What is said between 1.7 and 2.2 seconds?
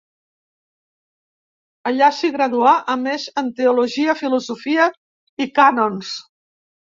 Allà